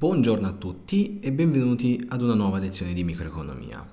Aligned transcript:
Buongiorno 0.00 0.46
a 0.46 0.52
tutti 0.52 1.20
e 1.20 1.30
benvenuti 1.30 2.02
ad 2.08 2.22
una 2.22 2.32
nuova 2.32 2.58
lezione 2.58 2.94
di 2.94 3.04
microeconomia. 3.04 3.86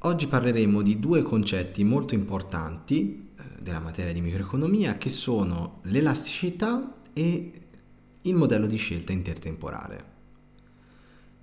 Oggi 0.00 0.26
parleremo 0.26 0.82
di 0.82 0.98
due 0.98 1.22
concetti 1.22 1.82
molto 1.82 2.12
importanti 2.12 3.30
eh, 3.38 3.42
della 3.62 3.80
materia 3.80 4.12
di 4.12 4.20
microeconomia 4.20 4.98
che 4.98 5.08
sono 5.08 5.78
l'elasticità 5.84 6.96
e 7.14 7.52
il 8.20 8.34
modello 8.34 8.66
di 8.66 8.76
scelta 8.76 9.12
intertemporale. 9.12 10.04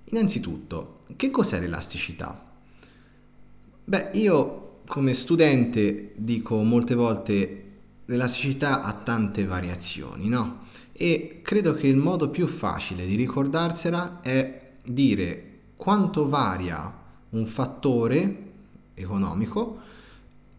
Innanzitutto, 0.04 1.00
che 1.16 1.32
cos'è 1.32 1.58
l'elasticità? 1.58 2.52
Beh, 3.84 4.10
io 4.12 4.76
come 4.86 5.12
studente 5.12 6.12
dico 6.14 6.62
molte 6.62 6.94
volte 6.94 7.64
l'elasticità 8.04 8.82
ha 8.82 8.92
tante 8.92 9.44
variazioni, 9.44 10.28
no? 10.28 10.62
E 10.96 11.40
credo 11.42 11.74
che 11.74 11.88
il 11.88 11.96
modo 11.96 12.30
più 12.30 12.46
facile 12.46 13.04
di 13.04 13.16
ricordarsela 13.16 14.20
è 14.22 14.72
dire 14.84 15.50
quanto 15.76 16.28
varia 16.28 17.02
un 17.30 17.44
fattore 17.44 18.42
economico 18.94 19.80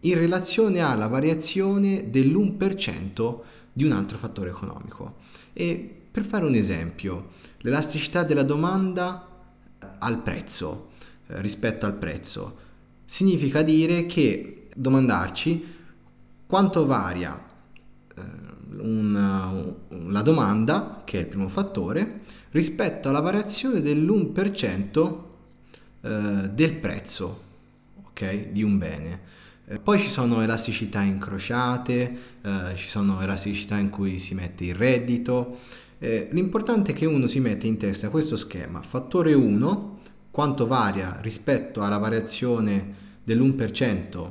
in 0.00 0.14
relazione 0.14 0.80
alla 0.80 1.08
variazione 1.08 2.10
dell'1% 2.10 3.38
di 3.72 3.84
un 3.84 3.92
altro 3.92 4.18
fattore 4.18 4.50
economico. 4.50 5.16
E 5.54 5.94
per 6.10 6.24
fare 6.24 6.44
un 6.44 6.54
esempio, 6.54 7.30
l'elasticità 7.58 8.22
della 8.22 8.42
domanda 8.42 9.26
al 9.98 10.22
prezzo 10.22 10.90
eh, 11.28 11.40
rispetto 11.40 11.86
al 11.86 11.94
prezzo 11.94 12.64
significa 13.06 13.62
dire 13.62 14.06
che 14.06 14.68
domandarci 14.74 15.74
quanto 16.46 16.86
varia 16.86 17.34
eh, 17.36 17.55
una, 18.80 19.52
la 19.88 20.22
domanda, 20.22 21.02
che 21.04 21.18
è 21.18 21.20
il 21.20 21.26
primo 21.26 21.48
fattore, 21.48 22.20
rispetto 22.50 23.08
alla 23.08 23.20
variazione 23.20 23.80
dell'1% 23.80 25.16
eh, 26.00 26.50
del 26.52 26.74
prezzo 26.74 27.42
okay, 28.08 28.52
di 28.52 28.62
un 28.62 28.78
bene. 28.78 29.20
Eh, 29.68 29.78
poi 29.78 29.98
ci 29.98 30.08
sono 30.08 30.42
elasticità 30.42 31.00
incrociate, 31.02 32.16
eh, 32.42 32.76
ci 32.76 32.88
sono 32.88 33.20
elasticità 33.20 33.76
in 33.76 33.90
cui 33.90 34.18
si 34.18 34.34
mette 34.34 34.64
il 34.64 34.74
reddito. 34.74 35.58
Eh, 35.98 36.28
l'importante 36.30 36.92
è 36.92 36.94
che 36.94 37.06
uno 37.06 37.26
si 37.26 37.40
mette 37.40 37.66
in 37.66 37.76
testa 37.76 38.08
questo 38.08 38.36
schema. 38.36 38.80
Fattore 38.82 39.34
1, 39.34 39.98
quanto 40.30 40.66
varia 40.66 41.18
rispetto 41.20 41.82
alla 41.82 41.98
variazione 41.98 43.04
dell'1% 43.24 44.30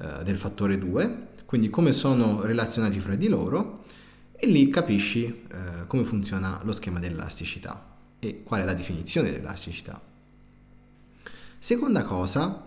eh, 0.00 0.22
del 0.22 0.36
fattore 0.36 0.76
2, 0.76 1.26
quindi 1.54 1.70
come 1.70 1.92
sono 1.92 2.40
relazionati 2.40 2.98
fra 2.98 3.14
di 3.14 3.28
loro 3.28 3.84
e 4.32 4.48
lì 4.48 4.68
capisci 4.70 5.24
eh, 5.24 5.86
come 5.86 6.02
funziona 6.02 6.60
lo 6.64 6.72
schema 6.72 6.98
dell'elasticità 6.98 7.94
e 8.18 8.42
qual 8.42 8.62
è 8.62 8.64
la 8.64 8.74
definizione 8.74 9.30
dell'elasticità. 9.30 10.00
Seconda 11.56 12.02
cosa, 12.02 12.64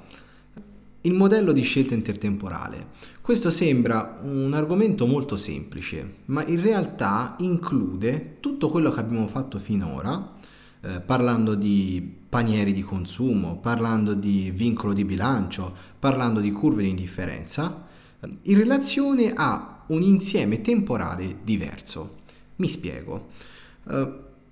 il 1.01 1.13
modello 1.13 1.51
di 1.51 1.63
scelta 1.63 1.95
intertemporale. 1.95 2.91
Questo 3.19 3.51
sembra 3.51 4.21
un 4.23 4.53
argomento 4.53 5.05
molto 5.05 5.35
semplice, 5.35 6.19
ma 6.27 6.45
in 6.45 6.61
realtà 6.61 7.35
include 7.39 8.37
tutto 8.39 8.69
quello 8.69 8.89
che 8.89 9.01
abbiamo 9.01 9.27
fatto 9.27 9.59
finora, 9.59 10.31
eh, 10.79 11.01
parlando 11.01 11.55
di 11.55 12.19
panieri 12.29 12.71
di 12.71 12.83
consumo, 12.83 13.57
parlando 13.57 14.13
di 14.13 14.49
vincolo 14.55 14.93
di 14.93 15.03
bilancio, 15.03 15.75
parlando 15.99 16.39
di 16.39 16.51
curve 16.51 16.83
di 16.83 16.89
indifferenza, 16.89 17.83
in 18.43 18.57
relazione 18.57 19.33
a 19.35 19.83
un 19.87 20.01
insieme 20.01 20.61
temporale 20.61 21.37
diverso. 21.43 22.15
Mi 22.57 22.67
spiego. 22.67 23.29
Uh, 23.83 24.11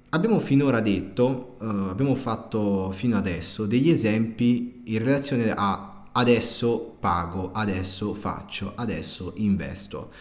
abbiamo 0.09 0.39
finora 0.39 0.80
detto, 0.80 1.57
uh, 1.59 1.66
abbiamo 1.89 2.16
fatto 2.16 2.91
fino 2.91 3.17
adesso 3.17 3.66
degli 3.66 3.89
esempi 3.89 4.81
in 4.85 4.99
relazione 4.99 5.52
a 5.52 6.03
adesso 6.11 6.95
pago, 6.99 7.52
adesso 7.52 8.13
faccio, 8.13 8.73
adesso 8.75 9.34
investo. 9.38 10.11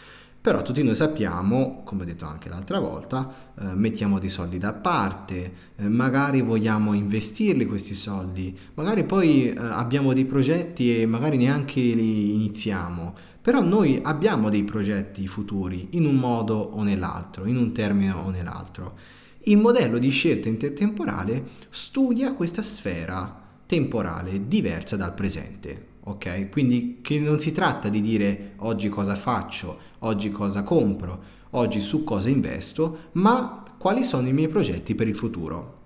Però 0.45 0.61
tutti 0.61 0.83
noi 0.83 0.95
sappiamo, 0.95 1.81
come 1.85 2.05
detto 2.05 2.27
anche 2.27 2.51
l'altra 2.51 2.79
volta, 2.79 3.33
eh, 3.59 3.75
mettiamo 3.77 4.19
dei 4.19 4.29
soldi 4.29 4.59
da 4.59 4.75
parte, 4.75 5.53
eh, 5.75 5.89
magari 5.89 6.43
vogliamo 6.43 6.93
investirli 6.93 7.65
questi 7.65 7.95
soldi, 7.95 8.55
magari 8.75 9.05
poi 9.05 9.49
eh, 9.49 9.55
abbiamo 9.57 10.13
dei 10.13 10.27
progetti 10.27 11.01
e 11.01 11.07
magari 11.07 11.39
neanche 11.39 11.81
li 11.81 12.35
iniziamo, 12.35 13.15
però 13.41 13.63
noi 13.63 13.99
abbiamo 14.03 14.51
dei 14.51 14.65
progetti 14.65 15.27
futuri 15.27 15.89
in 15.93 16.05
un 16.05 16.17
modo 16.17 16.57
o 16.57 16.83
nell'altro, 16.83 17.47
in 17.47 17.57
un 17.57 17.73
termine 17.73 18.13
o 18.13 18.29
nell'altro. 18.29 18.99
Il 19.45 19.57
modello 19.57 19.97
di 19.97 20.11
scelta 20.11 20.51
intertemporale 20.51 21.43
studia 21.71 22.35
questa 22.35 22.61
sfera 22.61 23.35
temporale 23.65 24.47
diversa 24.47 24.97
dal 24.97 25.15
presente 25.15 25.93
ok? 26.05 26.49
Quindi 26.51 26.99
che 27.03 27.19
non 27.19 27.39
si 27.39 27.53
tratta 27.53 27.89
di 27.89 28.01
dire 28.01 28.53
oggi 28.59 28.89
cosa 28.89 29.15
faccio, 29.15 29.79
oggi 30.01 30.31
cosa 30.31 30.63
compro, 30.63 31.23
oggi 31.51 31.81
su 31.81 32.05
cosa 32.05 32.29
investo, 32.29 33.09
ma 33.13 33.63
quali 33.79 34.03
sono 34.03 34.29
i 34.29 34.33
miei 34.33 34.49
progetti 34.49 34.95
per 34.95 35.09
il 35.09 35.17
futuro. 35.17 35.83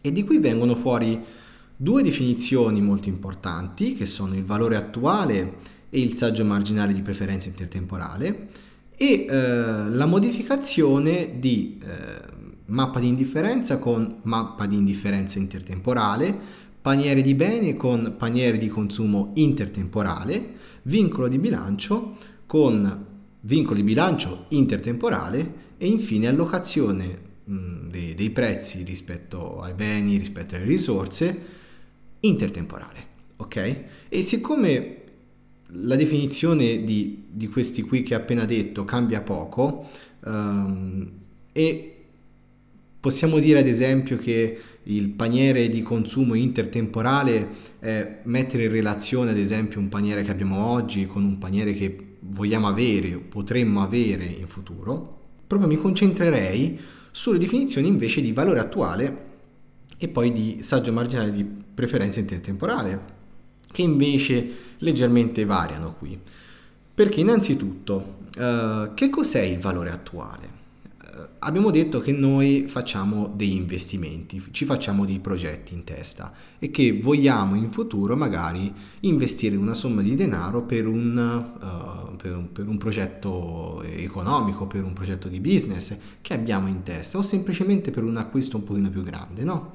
E 0.00 0.12
di 0.12 0.24
qui 0.24 0.38
vengono 0.38 0.74
fuori 0.74 1.22
due 1.76 2.02
definizioni 2.02 2.80
molto 2.80 3.08
importanti, 3.08 3.94
che 3.94 4.06
sono 4.06 4.34
il 4.34 4.44
valore 4.44 4.76
attuale 4.76 5.74
e 5.90 6.00
il 6.00 6.14
saggio 6.14 6.44
marginale 6.44 6.92
di 6.92 7.02
preferenza 7.02 7.48
intertemporale, 7.48 8.48
e 8.96 9.26
eh, 9.28 9.90
la 9.90 10.06
modificazione 10.06 11.38
di 11.38 11.78
eh, 11.82 12.34
mappa 12.66 12.98
di 12.98 13.08
indifferenza 13.08 13.78
con 13.78 14.20
mappa 14.22 14.66
di 14.66 14.76
indifferenza 14.76 15.38
intertemporale, 15.38 16.64
paniere 16.86 17.20
di 17.20 17.34
beni 17.34 17.74
con 17.74 18.14
paniere 18.16 18.58
di 18.58 18.68
consumo 18.68 19.32
intertemporale, 19.34 20.54
vincolo 20.82 21.26
di 21.26 21.36
bilancio 21.36 22.12
con 22.46 23.06
vincolo 23.40 23.74
di 23.74 23.82
bilancio 23.82 24.44
intertemporale 24.50 25.54
e 25.78 25.88
infine 25.88 26.28
allocazione 26.28 27.18
mh, 27.42 27.88
dei, 27.88 28.14
dei 28.14 28.30
prezzi 28.30 28.84
rispetto 28.84 29.60
ai 29.60 29.74
beni, 29.74 30.16
rispetto 30.16 30.54
alle 30.54 30.64
risorse 30.64 31.40
intertemporale. 32.20 33.06
Ok? 33.38 33.84
E 34.08 34.22
siccome 34.22 35.02
la 35.70 35.96
definizione 35.96 36.84
di, 36.84 37.24
di, 37.28 37.48
questi 37.48 37.82
qui 37.82 38.02
che 38.02 38.14
ho 38.14 38.18
appena 38.18 38.44
detto 38.44 38.84
cambia 38.84 39.22
poco 39.22 39.88
um, 40.20 41.10
e 41.50 41.95
possiamo 43.06 43.38
dire 43.38 43.60
ad 43.60 43.68
esempio 43.68 44.16
che 44.16 44.58
il 44.82 45.10
paniere 45.10 45.68
di 45.68 45.80
consumo 45.80 46.34
intertemporale 46.34 47.48
è 47.78 48.18
mettere 48.24 48.64
in 48.64 48.72
relazione 48.72 49.30
ad 49.30 49.38
esempio 49.38 49.78
un 49.78 49.88
paniere 49.88 50.22
che 50.22 50.32
abbiamo 50.32 50.66
oggi 50.66 51.06
con 51.06 51.22
un 51.22 51.38
paniere 51.38 51.72
che 51.72 52.16
vogliamo 52.18 52.66
avere 52.66 53.14
o 53.14 53.22
potremmo 53.28 53.80
avere 53.80 54.24
in 54.24 54.48
futuro, 54.48 55.18
proprio 55.46 55.68
mi 55.68 55.76
concentrerei 55.76 56.76
sulle 57.12 57.38
definizioni 57.38 57.86
invece 57.86 58.20
di 58.20 58.32
valore 58.32 58.58
attuale 58.58 59.24
e 59.98 60.08
poi 60.08 60.32
di 60.32 60.58
saggio 60.62 60.92
marginale 60.92 61.30
di 61.30 61.44
preferenza 61.44 62.18
intertemporale, 62.18 63.00
che 63.70 63.82
invece 63.82 64.48
leggermente 64.78 65.44
variano 65.44 65.94
qui. 65.96 66.18
Perché 66.92 67.20
innanzitutto, 67.20 68.16
eh, 68.36 68.90
che 68.94 69.10
cos'è 69.10 69.42
il 69.42 69.60
valore 69.60 69.90
attuale? 69.90 70.65
Abbiamo 71.40 71.70
detto 71.70 72.00
che 72.00 72.12
noi 72.12 72.64
facciamo 72.66 73.32
degli 73.34 73.54
investimenti, 73.54 74.42
ci 74.50 74.64
facciamo 74.64 75.04
dei 75.04 75.18
progetti 75.18 75.74
in 75.74 75.84
testa 75.84 76.32
e 76.58 76.70
che 76.70 76.98
vogliamo 77.00 77.54
in 77.54 77.70
futuro 77.70 78.16
magari 78.16 78.72
investire 79.00 79.56
una 79.56 79.74
somma 79.74 80.02
di 80.02 80.14
denaro 80.14 80.62
per 80.62 80.86
un, 80.86 81.16
uh, 81.60 82.16
per 82.16 82.36
un, 82.36 82.52
per 82.52 82.68
un 82.68 82.78
progetto 82.78 83.82
economico, 83.82 84.66
per 84.66 84.84
un 84.84 84.92
progetto 84.92 85.28
di 85.28 85.40
business 85.40 85.96
che 86.20 86.34
abbiamo 86.34 86.68
in 86.68 86.82
testa 86.82 87.18
o 87.18 87.22
semplicemente 87.22 87.90
per 87.90 88.02
un 88.02 88.16
acquisto 88.16 88.56
un 88.56 88.64
pochino 88.64 88.90
più 88.90 89.02
grande, 89.02 89.44
no? 89.44 89.74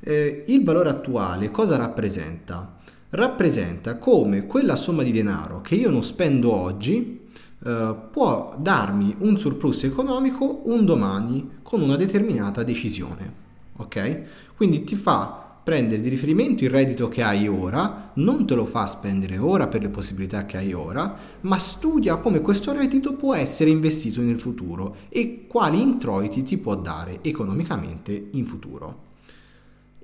Eh, 0.00 0.44
il 0.46 0.62
valore 0.62 0.90
attuale 0.90 1.50
cosa 1.50 1.76
rappresenta? 1.76 2.76
Rappresenta 3.08 3.96
come 3.96 4.46
quella 4.46 4.76
somma 4.76 5.02
di 5.02 5.12
denaro 5.12 5.60
che 5.60 5.74
io 5.74 5.90
non 5.90 6.02
spendo 6.02 6.52
oggi 6.52 7.24
eh, 7.64 7.96
può 8.10 8.56
darmi 8.58 9.14
un 9.20 9.38
surplus 9.38 9.84
economico 9.84 10.62
un 10.64 10.84
domani 10.84 11.58
con 11.62 11.80
una 11.80 11.96
determinata 11.96 12.62
decisione. 12.62 13.44
Ok? 13.76 14.22
Quindi 14.56 14.84
ti 14.84 14.94
fa 14.94 15.46
prendere 15.66 16.00
di 16.00 16.08
riferimento 16.08 16.62
il 16.62 16.70
reddito 16.70 17.08
che 17.08 17.24
hai 17.24 17.48
ora, 17.48 18.12
non 18.14 18.46
te 18.46 18.54
lo 18.54 18.66
fa 18.66 18.86
spendere 18.86 19.36
ora 19.36 19.66
per 19.66 19.82
le 19.82 19.88
possibilità 19.88 20.46
che 20.46 20.56
hai 20.58 20.72
ora, 20.72 21.16
ma 21.40 21.58
studia 21.58 22.18
come 22.18 22.40
questo 22.40 22.72
reddito 22.72 23.14
può 23.14 23.34
essere 23.34 23.70
investito 23.70 24.20
nel 24.20 24.38
futuro 24.38 24.94
e 25.08 25.46
quali 25.48 25.80
introiti 25.80 26.44
ti 26.44 26.56
può 26.58 26.76
dare 26.76 27.18
economicamente 27.22 28.28
in 28.30 28.46
futuro. 28.46 29.02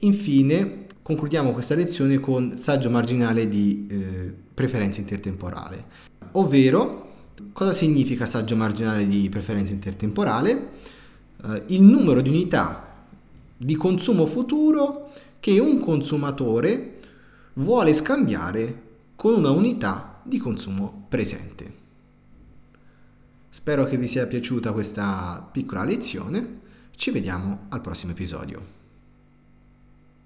Infine, 0.00 0.86
concludiamo 1.00 1.52
questa 1.52 1.76
lezione 1.76 2.18
con 2.18 2.54
saggio 2.56 2.90
marginale 2.90 3.46
di 3.46 3.86
eh, 3.88 4.34
preferenza 4.52 4.98
intertemporale, 4.98 5.84
ovvero 6.32 7.11
Cosa 7.52 7.72
significa 7.72 8.26
saggio 8.26 8.56
marginale 8.56 9.06
di 9.06 9.28
preferenza 9.28 9.72
intertemporale? 9.72 10.70
Eh, 11.44 11.62
il 11.68 11.82
numero 11.82 12.20
di 12.20 12.28
unità 12.28 13.06
di 13.56 13.76
consumo 13.76 14.26
futuro 14.26 15.12
che 15.40 15.58
un 15.58 15.80
consumatore 15.80 17.00
vuole 17.54 17.94
scambiare 17.94 18.82
con 19.16 19.34
una 19.34 19.50
unità 19.50 20.20
di 20.22 20.38
consumo 20.38 21.06
presente. 21.08 21.80
Spero 23.48 23.84
che 23.84 23.96
vi 23.96 24.06
sia 24.06 24.26
piaciuta 24.26 24.72
questa 24.72 25.48
piccola 25.52 25.84
lezione, 25.84 26.60
ci 26.96 27.10
vediamo 27.10 27.66
al 27.68 27.80
prossimo 27.80 28.12
episodio. 28.12 28.81